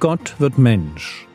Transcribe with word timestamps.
Gott 0.00 0.40
wird 0.40 0.56
Mensch. 0.56 1.28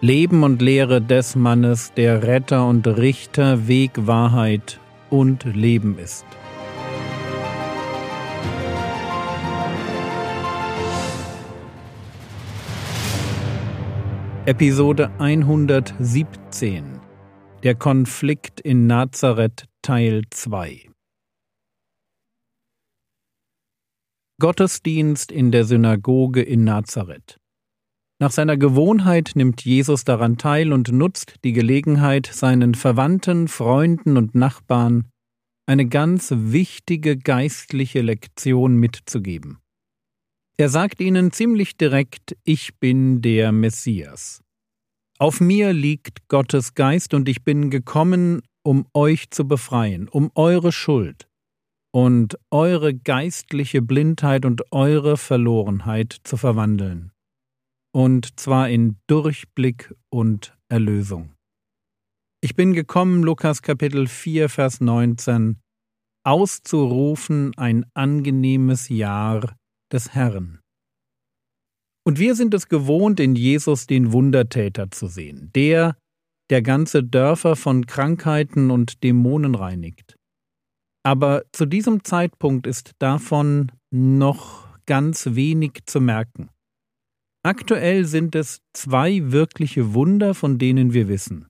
Leben 0.00 0.44
und 0.44 0.62
Lehre 0.62 1.02
des 1.02 1.34
Mannes, 1.34 1.92
der 1.92 2.22
Retter 2.22 2.68
und 2.68 2.86
Richter, 2.86 3.66
Weg, 3.66 4.06
Wahrheit 4.06 4.78
und 5.10 5.42
Leben 5.42 5.98
ist. 5.98 6.24
Episode 14.46 15.10
117 15.18 17.00
Der 17.64 17.74
Konflikt 17.74 18.60
in 18.60 18.86
Nazareth 18.86 19.64
Teil 19.82 20.22
2 20.30 20.88
Gottesdienst 24.38 25.32
in 25.32 25.50
der 25.50 25.64
Synagoge 25.64 26.40
in 26.40 26.62
Nazareth. 26.62 27.40
Nach 28.22 28.30
seiner 28.30 28.58
Gewohnheit 28.58 29.32
nimmt 29.34 29.64
Jesus 29.64 30.04
daran 30.04 30.36
teil 30.36 30.74
und 30.74 30.92
nutzt 30.92 31.36
die 31.42 31.54
Gelegenheit, 31.54 32.26
seinen 32.26 32.74
Verwandten, 32.74 33.48
Freunden 33.48 34.18
und 34.18 34.34
Nachbarn 34.34 35.06
eine 35.66 35.86
ganz 35.86 36.30
wichtige 36.36 37.16
geistliche 37.16 38.02
Lektion 38.02 38.76
mitzugeben. 38.76 39.58
Er 40.58 40.68
sagt 40.68 41.00
ihnen 41.00 41.32
ziemlich 41.32 41.78
direkt, 41.78 42.36
ich 42.44 42.78
bin 42.78 43.22
der 43.22 43.52
Messias. 43.52 44.42
Auf 45.18 45.40
mir 45.40 45.72
liegt 45.72 46.28
Gottes 46.28 46.74
Geist 46.74 47.14
und 47.14 47.26
ich 47.26 47.42
bin 47.42 47.70
gekommen, 47.70 48.42
um 48.62 48.86
euch 48.92 49.30
zu 49.30 49.48
befreien, 49.48 50.08
um 50.08 50.30
eure 50.34 50.72
Schuld 50.72 51.26
und 51.90 52.38
eure 52.50 52.92
geistliche 52.92 53.80
Blindheit 53.80 54.44
und 54.44 54.70
eure 54.72 55.16
Verlorenheit 55.16 56.18
zu 56.22 56.36
verwandeln 56.36 57.09
und 57.92 58.38
zwar 58.38 58.68
in 58.68 58.96
Durchblick 59.06 59.94
und 60.10 60.56
Erlösung. 60.68 61.34
Ich 62.42 62.54
bin 62.54 62.72
gekommen, 62.72 63.22
Lukas 63.22 63.62
Kapitel 63.62 64.06
4, 64.06 64.48
Vers 64.48 64.80
19, 64.80 65.58
auszurufen 66.24 67.52
ein 67.56 67.84
angenehmes 67.94 68.88
Jahr 68.88 69.56
des 69.92 70.14
Herrn. 70.14 70.60
Und 72.06 72.18
wir 72.18 72.34
sind 72.34 72.54
es 72.54 72.68
gewohnt, 72.68 73.20
in 73.20 73.34
Jesus 73.36 73.86
den 73.86 74.12
Wundertäter 74.12 74.90
zu 74.90 75.06
sehen, 75.06 75.50
der, 75.54 75.96
der 76.48 76.62
ganze 76.62 77.04
Dörfer 77.04 77.56
von 77.56 77.86
Krankheiten 77.86 78.70
und 78.70 79.02
Dämonen 79.02 79.54
reinigt. 79.54 80.16
Aber 81.04 81.44
zu 81.52 81.66
diesem 81.66 82.04
Zeitpunkt 82.04 82.66
ist 82.66 82.92
davon 82.98 83.72
noch 83.90 84.68
ganz 84.86 85.34
wenig 85.34 85.84
zu 85.86 86.00
merken. 86.00 86.50
Aktuell 87.42 88.04
sind 88.04 88.34
es 88.34 88.60
zwei 88.74 89.32
wirkliche 89.32 89.94
Wunder, 89.94 90.34
von 90.34 90.58
denen 90.58 90.92
wir 90.92 91.08
wissen. 91.08 91.48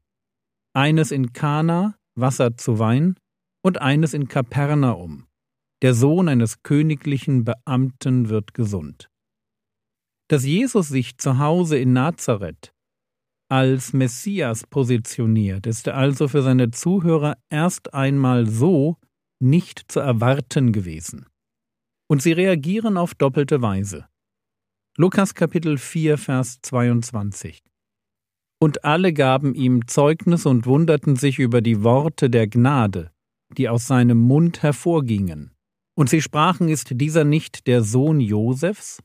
Eines 0.72 1.10
in 1.10 1.32
Kana, 1.32 1.96
Wasser 2.14 2.56
zu 2.56 2.78
Wein, 2.78 3.16
und 3.62 3.80
eines 3.80 4.14
in 4.14 4.28
Kapernaum. 4.28 5.26
Der 5.82 5.94
Sohn 5.94 6.28
eines 6.28 6.62
königlichen 6.62 7.44
Beamten 7.44 8.28
wird 8.28 8.54
gesund. 8.54 9.10
Dass 10.28 10.44
Jesus 10.44 10.88
sich 10.88 11.18
zu 11.18 11.38
Hause 11.38 11.78
in 11.78 11.92
Nazareth 11.92 12.72
als 13.50 13.92
Messias 13.92 14.64
positioniert, 14.66 15.66
ist 15.66 15.88
also 15.88 16.28
für 16.28 16.42
seine 16.42 16.70
Zuhörer 16.70 17.36
erst 17.48 17.94
einmal 17.94 18.46
so 18.46 18.96
nicht 19.40 19.90
zu 19.90 19.98
erwarten 19.98 20.72
gewesen. 20.72 21.26
Und 22.08 22.22
sie 22.22 22.32
reagieren 22.32 22.96
auf 22.96 23.14
doppelte 23.14 23.60
Weise. 23.60 24.09
Lukas 25.00 25.32
Kapitel 25.34 25.78
4, 25.78 26.18
Vers 26.18 26.60
22. 26.60 27.64
Und 28.60 28.84
alle 28.84 29.14
gaben 29.14 29.54
ihm 29.54 29.86
Zeugnis 29.88 30.44
und 30.44 30.66
wunderten 30.66 31.16
sich 31.16 31.38
über 31.38 31.62
die 31.62 31.82
Worte 31.82 32.28
der 32.28 32.46
Gnade, 32.46 33.10
die 33.56 33.70
aus 33.70 33.86
seinem 33.86 34.18
Mund 34.18 34.62
hervorgingen. 34.62 35.54
Und 35.96 36.10
sie 36.10 36.20
sprachen, 36.20 36.68
ist 36.68 37.00
dieser 37.00 37.24
nicht 37.24 37.66
der 37.66 37.82
Sohn 37.82 38.20
Josefs? 38.20 39.02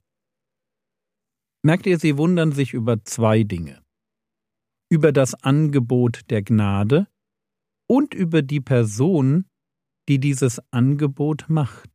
Merkt 1.63 1.85
ihr, 1.85 1.97
sie 1.97 2.17
wundern 2.17 2.51
sich 2.51 2.73
über 2.73 3.01
zwei 3.05 3.43
Dinge. 3.43 3.81
Über 4.91 5.13
das 5.13 5.33
Angebot 5.33 6.29
der 6.29 6.41
Gnade 6.41 7.07
und 7.87 8.13
über 8.13 8.41
die 8.41 8.59
Person, 8.59 9.45
die 10.09 10.19
dieses 10.19 10.59
Angebot 10.73 11.45
macht. 11.47 11.94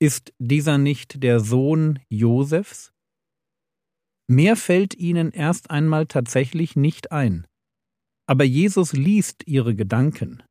Ist 0.00 0.32
dieser 0.38 0.78
nicht 0.78 1.22
der 1.22 1.40
Sohn 1.40 2.00
Josefs? 2.08 2.92
Mehr 4.28 4.56
fällt 4.56 4.94
ihnen 4.94 5.30
erst 5.30 5.70
einmal 5.70 6.06
tatsächlich 6.06 6.76
nicht 6.76 7.12
ein. 7.12 7.46
Aber 8.26 8.44
Jesus 8.44 8.92
liest 8.92 9.46
ihre 9.46 9.74
Gedanken. 9.74 10.42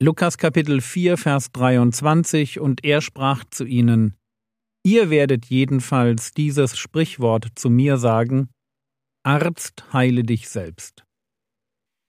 Lukas 0.00 0.38
Kapitel 0.38 0.80
4, 0.80 1.16
Vers 1.16 1.52
23 1.52 2.60
Und 2.60 2.84
er 2.84 3.00
sprach 3.00 3.44
zu 3.44 3.64
ihnen, 3.64 4.14
Ihr 4.84 5.10
werdet 5.10 5.46
jedenfalls 5.46 6.32
dieses 6.32 6.78
Sprichwort 6.78 7.48
zu 7.56 7.68
mir 7.70 7.96
sagen, 7.96 8.48
Arzt, 9.24 9.92
heile 9.92 10.22
dich 10.22 10.48
selbst. 10.48 11.04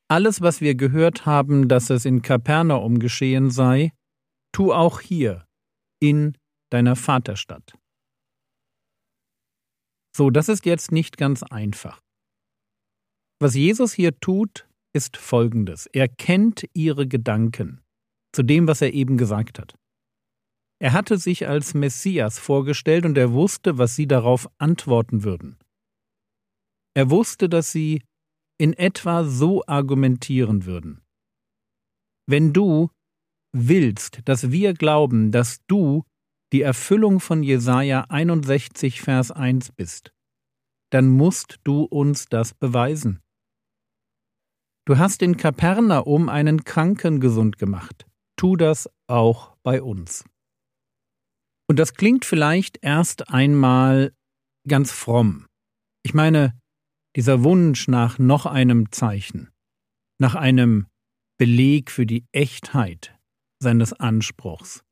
Alles, 0.07 0.41
was 0.41 0.61
wir 0.61 0.75
gehört 0.75 1.25
haben, 1.25 1.67
dass 1.67 1.89
es 1.89 2.05
in 2.05 2.21
Kapernaum 2.21 2.99
geschehen 2.99 3.51
sei, 3.51 3.91
tu 4.51 4.73
auch 4.73 5.01
hier, 5.01 5.45
in 5.99 6.37
deiner 6.71 6.95
Vaterstadt. 6.95 7.73
So, 10.15 10.29
das 10.29 10.49
ist 10.49 10.65
jetzt 10.65 10.91
nicht 10.91 11.17
ganz 11.17 11.43
einfach. 11.43 12.01
Was 13.39 13.55
Jesus 13.55 13.93
hier 13.93 14.19
tut, 14.19 14.67
ist 14.93 15.17
Folgendes. 15.17 15.85
Er 15.87 16.07
kennt 16.07 16.65
ihre 16.73 17.07
Gedanken 17.07 17.81
zu 18.33 18.43
dem, 18.43 18.67
was 18.67 18.81
er 18.81 18.93
eben 18.93 19.17
gesagt 19.17 19.59
hat. 19.59 19.75
Er 20.81 20.93
hatte 20.93 21.17
sich 21.17 21.47
als 21.47 21.73
Messias 21.73 22.39
vorgestellt 22.39 23.05
und 23.05 23.17
er 23.17 23.33
wusste, 23.33 23.77
was 23.77 23.95
sie 23.95 24.07
darauf 24.07 24.49
antworten 24.57 25.23
würden. 25.23 25.57
Er 26.95 27.09
wusste, 27.09 27.49
dass 27.49 27.71
sie 27.71 28.01
in 28.57 28.73
etwa 28.73 29.23
so 29.23 29.63
argumentieren 29.67 30.65
würden. 30.65 31.01
Wenn 32.27 32.53
du 32.53 32.89
willst, 33.51 34.19
dass 34.25 34.51
wir 34.51 34.73
glauben, 34.73 35.31
dass 35.31 35.59
du 35.67 36.03
die 36.51 36.61
Erfüllung 36.61 37.19
von 37.19 37.43
Jesaja 37.43 38.05
61, 38.09 39.01
Vers 39.01 39.31
1 39.31 39.71
bist, 39.73 40.11
dann 40.91 41.07
musst 41.09 41.59
du 41.63 41.83
uns 41.83 42.25
das 42.25 42.53
beweisen. 42.53 43.21
Du 44.85 44.97
hast 44.97 45.21
in 45.21 45.37
Kapernaum 45.37 46.29
einen 46.29 46.63
Kranken 46.63 47.19
gesund 47.19 47.59
gemacht. 47.59 48.07
Tu 48.35 48.55
das 48.55 48.89
auch 49.07 49.55
bei 49.61 49.83
uns. 49.83 50.25
Und 51.67 51.77
das 51.77 51.93
klingt 51.93 52.25
vielleicht 52.25 52.79
erst 52.81 53.29
einmal 53.29 54.13
ganz 54.67 54.91
fromm. 54.91 55.45
Ich 56.01 56.15
meine, 56.15 56.59
dieser 57.15 57.43
Wunsch 57.43 57.87
nach 57.87 58.17
noch 58.17 58.47
einem 58.47 58.91
Zeichen, 58.91 59.51
nach 60.19 60.33
einem 60.33 60.87
Beleg 61.37 61.91
für 61.91 62.07
die 62.07 62.25
Echtheit 62.31 63.18
seines 63.61 63.93
Anspruchs. 63.93 64.83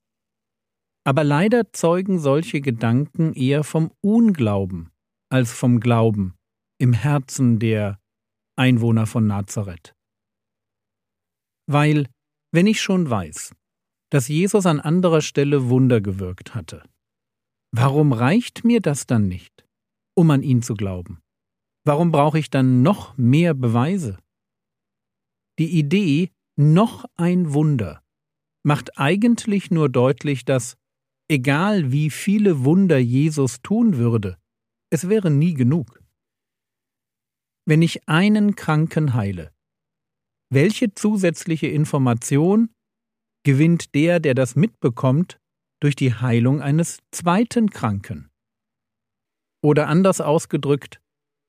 Aber 1.05 1.23
leider 1.23 1.72
zeugen 1.72 2.19
solche 2.19 2.61
Gedanken 2.61 3.33
eher 3.33 3.63
vom 3.63 3.91
Unglauben 4.01 4.91
als 5.29 5.53
vom 5.53 5.79
Glauben 5.79 6.35
im 6.79 6.94
Herzen 6.94 7.59
der 7.59 8.00
Einwohner 8.57 9.05
von 9.07 9.25
Nazareth. 9.28 9.95
Weil, 11.69 12.07
wenn 12.52 12.67
ich 12.67 12.81
schon 12.81 13.09
weiß, 13.09 13.53
dass 14.09 14.28
Jesus 14.28 14.66
an 14.66 14.79
anderer 14.79 15.22
Stelle 15.22 15.69
Wunder 15.69 16.02
gewirkt 16.02 16.55
hatte, 16.55 16.84
warum 17.72 18.14
reicht 18.14 18.64
mir 18.64 18.81
das 18.81 19.05
dann 19.05 19.28
nicht, 19.28 19.66
um 20.16 20.31
an 20.31 20.43
ihn 20.43 20.61
zu 20.61 20.75
glauben? 20.75 21.19
Warum 21.85 22.11
brauche 22.11 22.40
ich 22.40 22.49
dann 22.49 22.81
noch 22.84 23.17
mehr 23.17 23.53
Beweise? 23.53 24.17
Die 25.59 25.78
Idee, 25.78 26.31
noch 26.58 27.05
ein 27.16 27.53
Wunder, 27.53 28.03
macht 28.63 28.97
eigentlich 28.97 29.71
nur 29.71 29.89
deutlich, 29.89 30.45
dass, 30.45 30.77
egal 31.29 31.91
wie 31.91 32.09
viele 32.09 32.63
Wunder 32.63 32.97
Jesus 32.97 33.61
tun 33.61 33.97
würde, 33.97 34.37
es 34.89 35.09
wäre 35.09 35.31
nie 35.31 35.53
genug. 35.53 36.01
Wenn 37.65 37.81
ich 37.81 38.07
einen 38.07 38.55
Kranken 38.55 39.13
heile, 39.13 39.51
welche 40.49 40.93
zusätzliche 40.93 41.67
Information 41.67 42.69
gewinnt 43.43 43.93
der, 43.95 44.19
der 44.19 44.33
das 44.33 44.55
mitbekommt, 44.55 45.39
durch 45.81 45.95
die 45.95 46.13
Heilung 46.13 46.61
eines 46.61 46.99
zweiten 47.11 47.69
Kranken? 47.69 48.29
Oder 49.63 49.87
anders 49.87 50.21
ausgedrückt, 50.21 51.01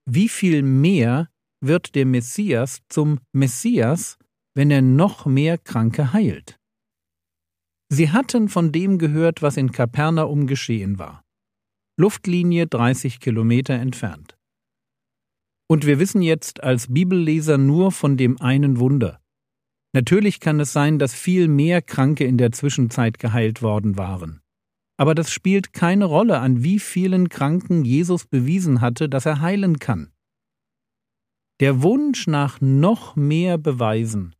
wie 0.08 0.28
viel 0.28 0.62
mehr 0.62 1.30
wird 1.60 1.94
der 1.94 2.06
Messias 2.06 2.80
zum 2.88 3.20
Messias, 3.32 4.18
wenn 4.54 4.70
er 4.70 4.82
noch 4.82 5.26
mehr 5.26 5.58
Kranke 5.58 6.12
heilt? 6.12 6.57
Sie 7.90 8.10
hatten 8.10 8.48
von 8.48 8.70
dem 8.70 8.98
gehört, 8.98 9.40
was 9.40 9.56
in 9.56 9.72
Kapernaum 9.72 10.46
geschehen 10.46 10.98
war. 10.98 11.24
Luftlinie 11.98 12.66
30 12.66 13.18
Kilometer 13.18 13.74
entfernt. 13.74 14.36
Und 15.70 15.86
wir 15.86 15.98
wissen 15.98 16.22
jetzt 16.22 16.62
als 16.62 16.92
Bibelleser 16.92 17.58
nur 17.58 17.92
von 17.92 18.16
dem 18.16 18.40
einen 18.40 18.78
Wunder. 18.78 19.20
Natürlich 19.94 20.38
kann 20.38 20.60
es 20.60 20.72
sein, 20.72 20.98
dass 20.98 21.14
viel 21.14 21.48
mehr 21.48 21.82
Kranke 21.82 22.24
in 22.24 22.38
der 22.38 22.52
Zwischenzeit 22.52 23.18
geheilt 23.18 23.62
worden 23.62 23.96
waren. 23.96 24.40
Aber 24.98 25.14
das 25.14 25.30
spielt 25.30 25.72
keine 25.72 26.04
Rolle, 26.04 26.40
an 26.40 26.62
wie 26.62 26.78
vielen 26.78 27.28
Kranken 27.28 27.84
Jesus 27.84 28.26
bewiesen 28.26 28.80
hatte, 28.80 29.08
dass 29.08 29.26
er 29.26 29.40
heilen 29.40 29.78
kann. 29.78 30.12
Der 31.60 31.82
Wunsch 31.82 32.26
nach 32.26 32.60
noch 32.60 33.16
mehr 33.16 33.58
Beweisen, 33.58 34.34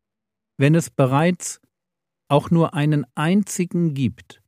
wenn 0.58 0.74
es 0.74 0.90
bereits 0.90 1.60
auch 2.28 2.50
nur 2.50 2.74
einen 2.74 3.06
einzigen 3.14 3.94
gibt, 3.94 4.42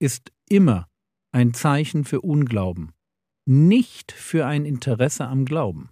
ist 0.00 0.32
immer 0.48 0.88
ein 1.32 1.54
Zeichen 1.54 2.04
für 2.04 2.20
Unglauben, 2.20 2.92
nicht 3.46 4.12
für 4.12 4.46
ein 4.46 4.64
Interesse 4.64 5.26
am 5.26 5.44
Glauben. 5.44 5.90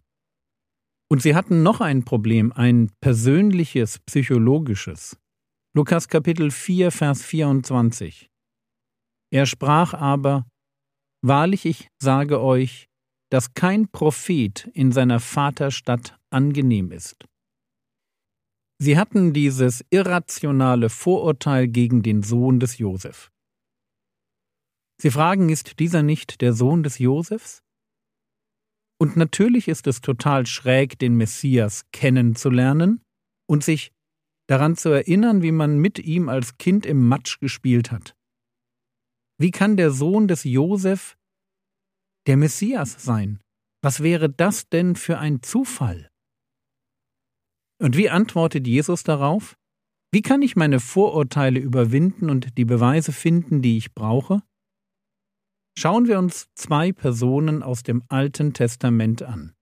Und 1.09 1.23
sie 1.23 1.35
hatten 1.35 1.62
noch 1.62 1.81
ein 1.81 2.05
Problem, 2.05 2.53
ein 2.53 2.91
persönliches, 3.01 3.99
psychologisches. 4.01 5.19
Lukas 5.75 6.09
Kapitel 6.09 6.51
4, 6.51 6.91
Vers 6.93 7.25
24. 7.25 8.31
Er 9.33 9.47
sprach 9.47 9.95
aber, 9.95 10.47
Wahrlich 11.23 11.67
ich 11.67 11.89
sage 11.99 12.41
euch, 12.41 12.89
dass 13.31 13.55
kein 13.55 13.89
Prophet 13.89 14.71
in 14.73 14.91
seiner 14.91 15.21
Vaterstadt 15.21 16.19
angenehm 16.31 16.93
ist. 16.93 17.27
Sie 18.82 18.97
hatten 18.97 19.35
dieses 19.35 19.85
irrationale 19.91 20.88
Vorurteil 20.88 21.69
gegen 21.69 22.03
den 22.03 22.23
Sohn 22.23 22.61
des 22.61 22.79
Josef. 22.79 23.31
Sie 24.99 25.11
fragen, 25.11 25.50
ist 25.50 25.79
dieser 25.81 26.03
nicht 26.03 26.41
der 26.41 26.55
Sohn 26.55 26.82
des 26.82 26.99
Josefs? 26.99 27.62
Und 28.99 29.17
natürlich 29.17 29.69
ist 29.69 29.87
es 29.87 30.00
total 30.00 30.47
schräg, 30.47 30.99
den 30.99 31.15
Messias 31.15 31.85
kennenzulernen 31.93 33.03
und 33.47 33.62
sich 33.62 33.93
daran 34.47 34.77
zu 34.77 34.88
erinnern, 34.88 35.43
wie 35.43 35.53
man 35.53 35.79
mit 35.79 35.99
ihm 35.99 36.31
als 36.31 36.56
Kind 36.56 36.87
im 36.87 37.06
Matsch 37.06 37.38
gespielt 37.38 37.93
hat. 37.93 38.17
Wie 39.38 39.50
kann 39.50 39.76
der 39.76 39.91
Sohn 39.91 40.26
des 40.26 40.44
Josef 40.44 41.19
der 42.26 42.38
Messias 42.38 43.03
sein? 43.03 43.41
Was 43.83 44.03
wäre 44.03 44.31
das 44.31 44.71
denn 44.71 44.97
für 44.97 45.19
ein 45.19 45.43
Zufall? 45.43 46.10
Und 47.81 47.97
wie 47.97 48.11
antwortet 48.11 48.67
Jesus 48.67 49.05
darauf? 49.05 49.56
Wie 50.12 50.23
kann 50.23 50.43
ich 50.43 50.55
meine 50.55 50.81
Vorurteile 50.81 51.61
überwinden 51.61 52.29
und 52.29 52.59
die 52.59 52.65
Beweise 52.65 53.12
finden, 53.12 53.62
die 53.62 53.79
ich 53.79 53.94
brauche? 53.94 54.43
Schauen 55.79 56.06
wir 56.06 56.19
uns 56.19 56.49
zwei 56.55 56.93
Personen 56.93 57.62
aus 57.62 57.82
dem 57.82 58.03
Alten 58.09 58.53
Testament 58.53 59.23
an. 59.23 59.55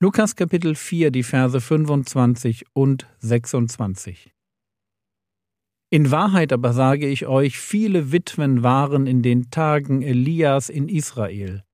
Lukas 0.00 0.36
Kapitel 0.36 0.74
4, 0.74 1.10
die 1.10 1.22
Verse 1.22 1.60
25 1.60 2.66
und 2.74 3.08
26. 3.18 4.34
In 5.90 6.10
Wahrheit 6.10 6.52
aber 6.52 6.74
sage 6.74 7.08
ich 7.08 7.26
euch, 7.26 7.58
viele 7.58 8.12
Witwen 8.12 8.62
waren 8.62 9.06
in 9.06 9.22
den 9.22 9.50
Tagen 9.50 10.02
Elias 10.02 10.68
in 10.68 10.88
Israel, 10.88 11.64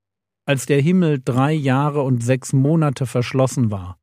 als 0.47 0.67
der 0.67 0.81
Himmel 0.81 1.21
drei 1.23 1.53
Jahre 1.53 2.03
und 2.03 2.23
sechs 2.23 2.53
Monate 2.53 3.07
verschlossen 3.07 3.73
war, 3.73 3.99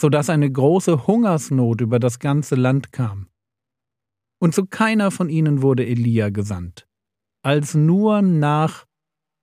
so 0.00 0.08
dass 0.08 0.30
eine 0.30 0.50
große 0.50 1.06
Hungersnot 1.06 1.80
über 1.80 1.98
das 1.98 2.18
ganze 2.18 2.54
Land 2.54 2.92
kam. 2.92 3.28
Und 4.40 4.54
zu 4.54 4.66
keiner 4.66 5.10
von 5.10 5.28
ihnen 5.28 5.62
wurde 5.62 5.84
Elia 5.84 6.30
gesandt, 6.30 6.86
als 7.42 7.74
nur 7.74 8.22
nach 8.22 8.86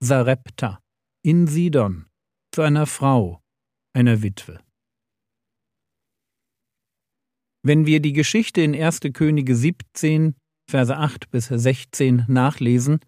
Sarepta 0.01 0.79
in 1.23 1.47
Sidon 1.47 2.05
zu 2.53 2.61
einer 2.61 2.85
Frau, 2.85 3.41
einer 3.93 4.21
Witwe. 4.21 4.61
Wenn 7.63 7.85
wir 7.85 7.99
die 7.99 8.13
Geschichte 8.13 8.61
in 8.61 8.75
1. 8.75 8.99
Könige 9.11 9.55
17, 9.55 10.35
Verse 10.69 10.95
8 10.95 11.31
bis 11.31 11.47
16 11.47 12.25
nachlesen, 12.27 12.99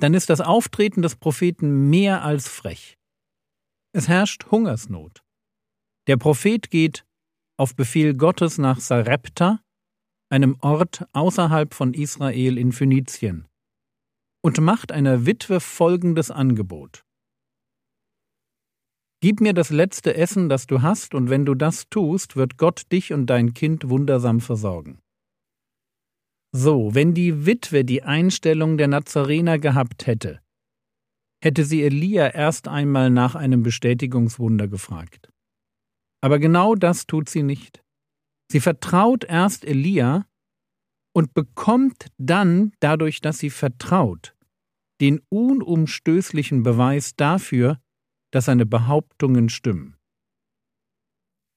dann 0.00 0.14
ist 0.14 0.28
das 0.28 0.40
Auftreten 0.40 1.02
des 1.02 1.16
Propheten 1.16 1.88
mehr 1.88 2.24
als 2.24 2.48
frech. 2.48 2.98
Es 3.94 4.08
herrscht 4.08 4.50
Hungersnot. 4.50 5.21
Der 6.08 6.16
Prophet 6.16 6.70
geht 6.70 7.06
auf 7.56 7.76
Befehl 7.76 8.14
Gottes 8.14 8.58
nach 8.58 8.80
Sarepta, 8.80 9.60
einem 10.30 10.56
Ort 10.60 11.06
außerhalb 11.12 11.74
von 11.74 11.94
Israel 11.94 12.58
in 12.58 12.72
Phönizien, 12.72 13.46
und 14.42 14.60
macht 14.60 14.90
einer 14.90 15.26
Witwe 15.26 15.60
folgendes 15.60 16.30
Angebot. 16.30 17.04
Gib 19.20 19.40
mir 19.40 19.52
das 19.52 19.70
letzte 19.70 20.16
Essen, 20.16 20.48
das 20.48 20.66
du 20.66 20.82
hast, 20.82 21.14
und 21.14 21.30
wenn 21.30 21.44
du 21.44 21.54
das 21.54 21.88
tust, 21.88 22.34
wird 22.34 22.56
Gott 22.56 22.90
dich 22.90 23.12
und 23.12 23.26
dein 23.26 23.54
Kind 23.54 23.88
wundersam 23.88 24.40
versorgen. 24.40 24.98
So, 26.50 26.94
wenn 26.94 27.14
die 27.14 27.46
Witwe 27.46 27.84
die 27.84 28.02
Einstellung 28.02 28.76
der 28.76 28.88
Nazarener 28.88 29.60
gehabt 29.60 30.08
hätte, 30.08 30.40
hätte 31.40 31.64
sie 31.64 31.82
Elia 31.82 32.28
erst 32.28 32.66
einmal 32.66 33.10
nach 33.10 33.36
einem 33.36 33.62
Bestätigungswunder 33.62 34.66
gefragt. 34.66 35.31
Aber 36.22 36.38
genau 36.38 36.74
das 36.74 37.06
tut 37.06 37.28
sie 37.28 37.42
nicht. 37.42 37.82
Sie 38.50 38.60
vertraut 38.60 39.24
erst 39.24 39.64
Elia 39.64 40.26
und 41.14 41.34
bekommt 41.34 42.06
dann, 42.18 42.72
dadurch, 42.80 43.20
dass 43.20 43.38
sie 43.38 43.50
vertraut, 43.50 44.34
den 45.00 45.20
unumstößlichen 45.30 46.62
Beweis 46.62 47.16
dafür, 47.16 47.80
dass 48.30 48.46
seine 48.46 48.66
Behauptungen 48.66 49.48
stimmen. 49.48 49.96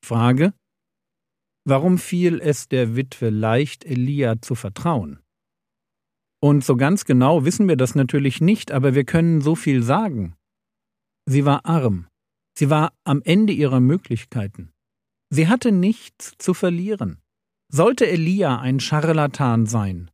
Frage 0.04 0.54
Warum 1.68 1.98
fiel 1.98 2.40
es 2.42 2.68
der 2.68 2.96
Witwe 2.96 3.30
leicht, 3.30 3.86
Elia 3.86 4.40
zu 4.42 4.54
vertrauen? 4.54 5.20
Und 6.40 6.64
so 6.64 6.76
ganz 6.76 7.06
genau 7.06 7.44
wissen 7.44 7.68
wir 7.68 7.76
das 7.76 7.96
natürlich 7.96 8.40
nicht, 8.40 8.72
aber 8.72 8.94
wir 8.94 9.04
können 9.04 9.42
so 9.42 9.56
viel 9.56 9.82
sagen. 9.82 10.36
Sie 11.28 11.44
war 11.44 11.66
arm, 11.66 12.08
sie 12.58 12.70
war 12.70 12.94
am 13.04 13.22
Ende 13.24 13.54
ihrer 13.54 13.80
Möglichkeiten. 13.80 14.72
Sie 15.30 15.48
hatte 15.48 15.72
nichts 15.72 16.34
zu 16.38 16.54
verlieren. 16.54 17.22
Sollte 17.72 18.08
Elia 18.08 18.60
ein 18.60 18.80
Scharlatan 18.80 19.66
sein, 19.66 20.12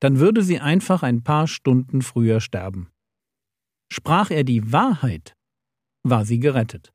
dann 0.00 0.18
würde 0.18 0.42
sie 0.42 0.60
einfach 0.60 1.02
ein 1.02 1.22
paar 1.22 1.46
Stunden 1.46 2.02
früher 2.02 2.40
sterben. 2.40 2.90
Sprach 3.92 4.30
er 4.30 4.44
die 4.44 4.72
Wahrheit, 4.72 5.36
war 6.02 6.24
sie 6.24 6.38
gerettet. 6.38 6.92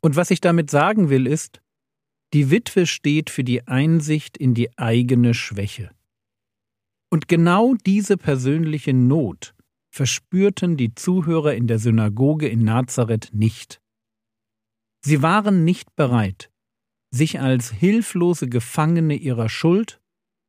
Und 0.00 0.16
was 0.16 0.30
ich 0.30 0.40
damit 0.40 0.70
sagen 0.70 1.10
will, 1.10 1.26
ist, 1.26 1.60
die 2.32 2.50
Witwe 2.50 2.86
steht 2.86 3.30
für 3.30 3.44
die 3.44 3.66
Einsicht 3.66 4.36
in 4.36 4.54
die 4.54 4.76
eigene 4.78 5.34
Schwäche. 5.34 5.90
Und 7.10 7.28
genau 7.28 7.74
diese 7.86 8.16
persönliche 8.16 8.92
Not 8.92 9.53
verspürten 9.94 10.76
die 10.76 10.92
Zuhörer 10.96 11.54
in 11.54 11.68
der 11.68 11.78
Synagoge 11.78 12.48
in 12.48 12.64
Nazareth 12.64 13.30
nicht. 13.32 13.80
Sie 15.04 15.22
waren 15.22 15.64
nicht 15.64 15.94
bereit, 15.94 16.50
sich 17.12 17.38
als 17.38 17.70
hilflose 17.70 18.48
Gefangene 18.48 19.14
ihrer 19.14 19.48
Schuld 19.48 20.00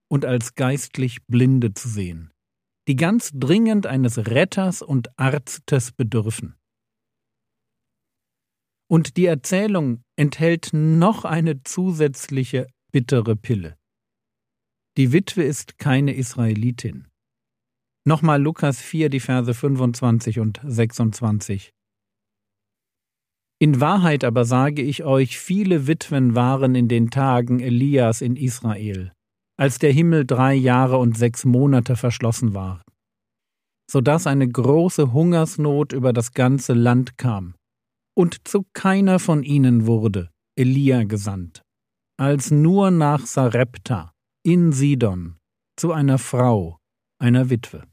und 0.10 0.26
als 0.26 0.56
geistlich 0.56 1.24
Blinde 1.28 1.76
zu 1.76 1.88
sehen, 1.88 2.34
die 2.88 2.96
ganz 2.96 3.34
dringend 3.36 3.86
eines 3.86 4.18
Retters 4.18 4.82
und 4.82 5.10
Arztes 5.20 5.92
bedürfen. 5.92 6.56
Und 8.90 9.16
die 9.18 9.26
Erzählung 9.26 10.04
enthält 10.16 10.72
noch 10.74 11.24
eine 11.24 11.62
zusätzliche 11.62 12.68
bittere 12.92 13.36
Pille. 13.36 13.78
Die 14.98 15.12
Witwe 15.12 15.44
ist 15.44 15.78
keine 15.78 16.16
Israelitin. 16.16 17.08
Nochmal 18.08 18.40
Lukas 18.40 18.82
4, 18.82 19.10
die 19.10 19.20
Verse 19.20 19.52
25 19.52 20.40
und 20.40 20.62
26. 20.64 21.72
In 23.60 23.82
Wahrheit 23.82 24.24
aber 24.24 24.46
sage 24.46 24.84
ich 24.84 25.04
euch, 25.04 25.40
viele 25.40 25.88
Witwen 25.88 26.36
waren 26.36 26.76
in 26.76 26.88
den 26.88 27.10
Tagen 27.10 27.60
Elias 27.60 28.22
in 28.22 28.36
Israel, 28.36 29.12
als 29.58 29.80
der 29.80 29.92
Himmel 29.92 30.26
drei 30.26 30.54
Jahre 30.54 30.98
und 30.98 31.18
sechs 31.18 31.46
Monate 31.46 31.96
verschlossen 31.96 32.54
war, 32.54 32.84
so 33.90 34.02
dass 34.02 34.28
eine 34.28 34.48
große 34.48 35.12
Hungersnot 35.12 35.92
über 35.92 36.14
das 36.14 36.34
ganze 36.34 36.74
Land 36.74 37.18
kam 37.18 37.56
und 38.16 38.48
zu 38.48 38.68
keiner 38.74 39.18
von 39.18 39.42
ihnen 39.42 39.88
wurde 39.88 40.30
Elia 40.56 41.06
gesandt, 41.06 41.64
als 42.18 42.52
nur 42.52 42.92
nach 42.92 43.26
Sarepta 43.26 44.12
in 44.44 44.72
Sidon 44.74 45.38
zu 45.76 45.92
einer 45.92 46.20
Frau, 46.20 46.78
einer 47.20 47.50
Witwe. 47.50 47.84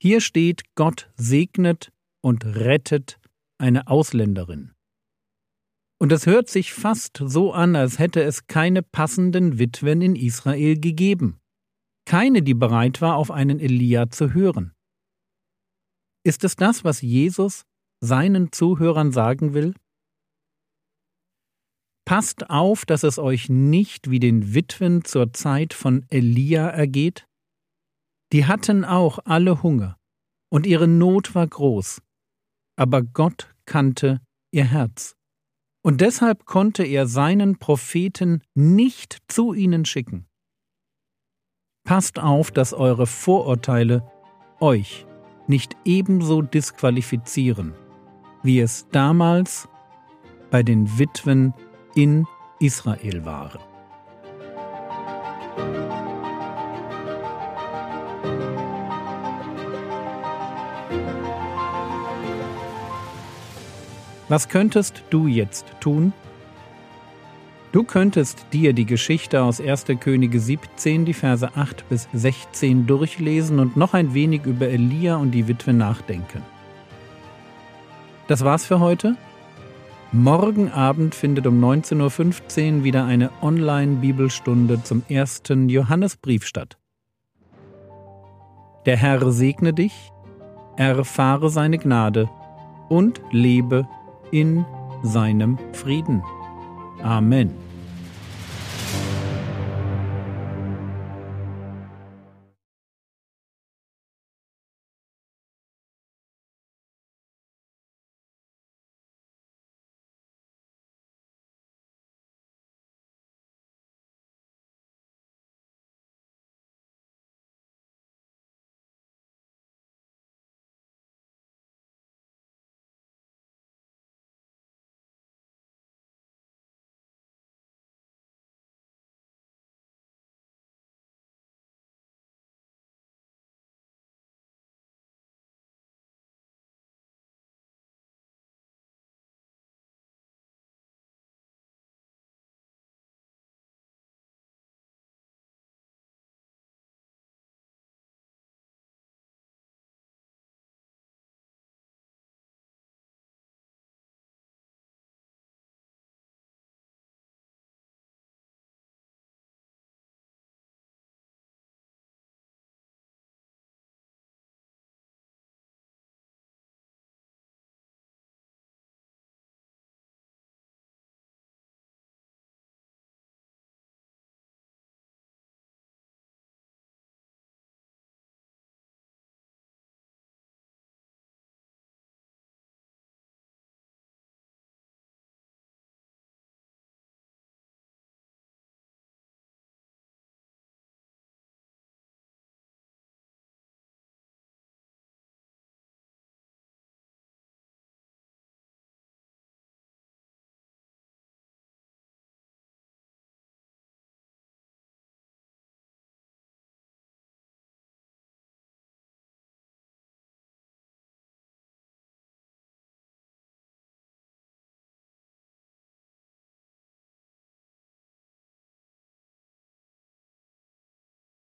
Hier 0.00 0.20
steht, 0.20 0.62
Gott 0.74 1.10
segnet 1.16 1.92
und 2.22 2.44
rettet 2.44 3.18
eine 3.58 3.86
Ausländerin. 3.88 4.72
Und 5.98 6.12
es 6.12 6.26
hört 6.26 6.50
sich 6.50 6.74
fast 6.74 7.22
so 7.24 7.52
an, 7.52 7.74
als 7.74 7.98
hätte 7.98 8.22
es 8.22 8.46
keine 8.46 8.82
passenden 8.82 9.58
Witwen 9.58 10.02
in 10.02 10.14
Israel 10.14 10.78
gegeben. 10.78 11.40
Keine, 12.04 12.42
die 12.42 12.54
bereit 12.54 13.00
war, 13.00 13.16
auf 13.16 13.30
einen 13.30 13.58
Elia 13.58 14.10
zu 14.10 14.34
hören. 14.34 14.72
Ist 16.24 16.44
es 16.44 16.56
das, 16.56 16.84
was 16.84 17.00
Jesus 17.00 17.64
seinen 18.00 18.52
Zuhörern 18.52 19.12
sagen 19.12 19.54
will? 19.54 19.74
Passt 22.04 22.50
auf, 22.50 22.84
dass 22.84 23.02
es 23.02 23.18
euch 23.18 23.48
nicht 23.48 24.10
wie 24.10 24.20
den 24.20 24.54
Witwen 24.54 25.04
zur 25.04 25.32
Zeit 25.32 25.74
von 25.74 26.04
Elia 26.10 26.68
ergeht. 26.68 27.26
Die 28.32 28.46
hatten 28.46 28.84
auch 28.84 29.18
alle 29.24 29.62
Hunger, 29.62 29.96
und 30.50 30.66
ihre 30.66 30.88
Not 30.88 31.34
war 31.34 31.46
groß, 31.46 32.02
aber 32.76 33.02
Gott 33.02 33.54
kannte 33.66 34.20
ihr 34.52 34.64
Herz. 34.64 35.16
Und 35.82 36.00
deshalb 36.00 36.46
konnte 36.46 36.84
er 36.84 37.06
seinen 37.06 37.58
Propheten 37.58 38.42
nicht 38.54 39.18
zu 39.28 39.54
ihnen 39.54 39.84
schicken. 39.84 40.26
Passt 41.84 42.18
auf, 42.18 42.50
dass 42.50 42.72
eure 42.72 43.06
Vorurteile 43.06 44.10
euch 44.58 45.06
nicht 45.46 45.76
ebenso 45.84 46.42
disqualifizieren, 46.42 47.74
wie 48.42 48.58
es 48.58 48.88
damals 48.90 49.68
bei 50.50 50.64
den 50.64 50.98
Witwen 50.98 51.54
in 51.94 52.26
Israel 52.58 53.24
waren. 53.24 53.60
Was 64.28 64.48
könntest 64.48 65.04
du 65.10 65.28
jetzt 65.28 65.66
tun? 65.80 66.12
Du 67.70 67.84
könntest 67.84 68.46
dir 68.52 68.72
die 68.72 68.86
Geschichte 68.86 69.42
aus 69.42 69.60
1. 69.60 69.84
Könige 70.00 70.40
17, 70.40 71.04
die 71.04 71.14
Verse 71.14 71.48
8 71.54 71.88
bis 71.88 72.08
16 72.12 72.86
durchlesen 72.86 73.60
und 73.60 73.76
noch 73.76 73.94
ein 73.94 74.14
wenig 74.14 74.44
über 74.44 74.66
Elia 74.66 75.16
und 75.16 75.30
die 75.30 75.46
Witwe 75.46 75.72
nachdenken. 75.72 76.42
Das 78.26 78.44
war's 78.44 78.66
für 78.66 78.80
heute. 78.80 79.16
Morgen 80.10 80.72
Abend 80.72 81.14
findet 81.14 81.46
um 81.46 81.62
19.15 81.62 82.78
Uhr 82.78 82.84
wieder 82.84 83.04
eine 83.04 83.30
Online-Bibelstunde 83.42 84.82
zum 84.82 85.04
ersten 85.08 85.68
Johannesbrief 85.68 86.46
statt. 86.46 86.78
Der 88.86 88.96
Herr 88.96 89.30
segne 89.30 89.72
dich, 89.72 90.10
erfahre 90.76 91.50
seine 91.50 91.78
Gnade 91.78 92.28
und 92.88 93.20
lebe 93.30 93.86
in 94.30 94.64
seinem 95.02 95.58
Frieden. 95.72 96.22
Amen. 97.02 97.65